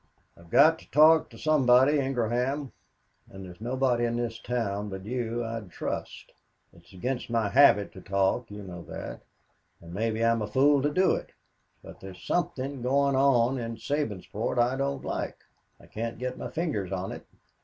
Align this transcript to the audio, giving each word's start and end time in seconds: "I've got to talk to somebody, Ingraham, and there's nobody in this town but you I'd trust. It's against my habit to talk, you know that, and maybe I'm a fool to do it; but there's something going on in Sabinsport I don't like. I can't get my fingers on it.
"I've 0.35 0.49
got 0.49 0.79
to 0.79 0.89
talk 0.89 1.29
to 1.29 1.37
somebody, 1.37 1.99
Ingraham, 1.99 2.71
and 3.29 3.45
there's 3.45 3.61
nobody 3.61 4.03
in 4.03 4.15
this 4.15 4.39
town 4.39 4.89
but 4.89 5.05
you 5.05 5.45
I'd 5.45 5.69
trust. 5.69 6.31
It's 6.73 6.91
against 6.91 7.29
my 7.29 7.49
habit 7.49 7.93
to 7.93 8.01
talk, 8.01 8.49
you 8.49 8.63
know 8.63 8.81
that, 8.85 9.21
and 9.79 9.93
maybe 9.93 10.25
I'm 10.25 10.41
a 10.41 10.47
fool 10.47 10.81
to 10.81 10.89
do 10.89 11.13
it; 11.13 11.33
but 11.83 11.99
there's 11.99 12.23
something 12.23 12.81
going 12.81 13.15
on 13.15 13.59
in 13.59 13.75
Sabinsport 13.75 14.57
I 14.57 14.75
don't 14.75 15.05
like. 15.05 15.37
I 15.79 15.85
can't 15.85 16.17
get 16.17 16.35
my 16.35 16.49
fingers 16.49 16.91
on 16.91 17.11
it. 17.11 17.27